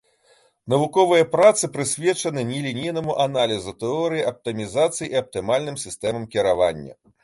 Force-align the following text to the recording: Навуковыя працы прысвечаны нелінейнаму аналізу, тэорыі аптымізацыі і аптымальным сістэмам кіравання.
Навуковыя 0.73 1.27
працы 1.35 1.69
прысвечаны 1.75 2.41
нелінейнаму 2.53 3.11
аналізу, 3.29 3.77
тэорыі 3.85 4.27
аптымізацыі 4.35 5.07
і 5.13 5.25
аптымальным 5.25 5.83
сістэмам 5.87 6.23
кіравання. 6.37 6.93